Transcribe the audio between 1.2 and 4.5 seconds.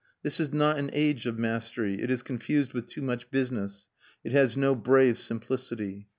of mastery; it is confused with too much business; it